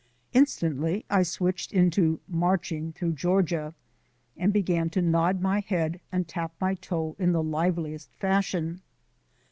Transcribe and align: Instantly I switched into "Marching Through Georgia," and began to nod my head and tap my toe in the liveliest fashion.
Instantly 0.33 1.05
I 1.11 1.21
switched 1.21 1.71
into 1.71 2.21
"Marching 2.27 2.91
Through 2.91 3.13
Georgia," 3.13 3.75
and 4.35 4.51
began 4.51 4.89
to 4.89 5.01
nod 5.03 5.41
my 5.41 5.59
head 5.59 6.01
and 6.11 6.27
tap 6.27 6.55
my 6.59 6.73
toe 6.73 7.15
in 7.19 7.33
the 7.33 7.43
liveliest 7.43 8.09
fashion. 8.15 8.81